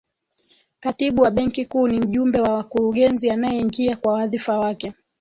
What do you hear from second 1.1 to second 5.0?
wa benki kuu ni mjumbe wa wakurugenzi anayeingia kwa wadhifa wake